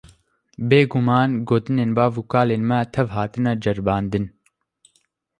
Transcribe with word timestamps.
Bêguman 0.69 1.31
gotinên 1.49 1.91
bav 1.97 2.13
û 2.21 2.23
kalanên 2.33 2.63
me 2.69 2.79
tev 2.93 3.07
hatine 3.15 3.53
ceribandin. 3.63 4.25